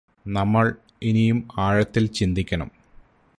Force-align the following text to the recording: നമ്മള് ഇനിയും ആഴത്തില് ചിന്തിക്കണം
നമ്മള് 0.25 0.71
ഇനിയും 1.03 1.47
ആഴത്തില് 1.57 2.07
ചിന്തിക്കണം 2.13 2.71